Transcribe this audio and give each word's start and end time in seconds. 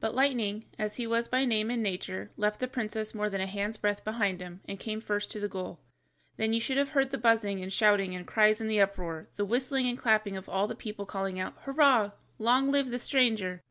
But 0.00 0.14
Lightning 0.14 0.64
(as 0.78 0.96
he 0.96 1.06
was 1.06 1.28
by 1.28 1.44
name 1.44 1.70
and 1.70 1.82
nature) 1.82 2.30
left 2.38 2.60
the 2.60 2.66
princess 2.66 3.14
more 3.14 3.28
than 3.28 3.42
a 3.42 3.46
hand's 3.46 3.76
breadth 3.76 4.04
behind 4.04 4.40
him, 4.40 4.62
and 4.66 4.80
came 4.80 5.02
first 5.02 5.30
to 5.32 5.38
the 5.38 5.50
goal. 5.50 5.80
Then 6.38 6.54
you 6.54 6.60
should 6.60 6.78
have 6.78 6.92
heard 6.92 7.10
the 7.10 7.18
buzzing 7.18 7.60
and 7.62 7.70
shouting 7.70 8.14
and 8.16 8.26
cries 8.26 8.58
and 8.58 8.70
the 8.70 8.80
uproar, 8.80 9.28
the 9.36 9.44
whistling 9.44 9.86
and 9.86 9.98
clapping 9.98 10.34
of 10.34 10.48
all 10.48 10.66
the 10.66 10.74
people 10.74 11.04
calling 11.04 11.38
out, 11.38 11.56
"Hurrah, 11.58 12.12
long 12.38 12.70
live 12.70 12.88
the 12.90 12.98
stranger!" 12.98 13.64